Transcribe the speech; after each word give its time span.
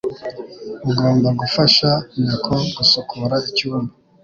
Ugomba 0.89 1.29
gufasha 1.39 1.89
nyoko 2.21 2.53
gusukura 2.75 3.35
icyumba. 3.49 3.93